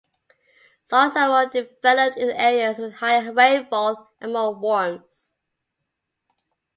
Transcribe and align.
Soils 0.89 1.15
are 1.15 1.27
more 1.27 1.45
developed 1.45 2.17
in 2.17 2.31
areas 2.31 2.79
with 2.79 2.93
higher 2.93 3.31
rainfall 3.31 4.09
and 4.19 4.33
more 4.33 4.51
warmth. 4.55 5.35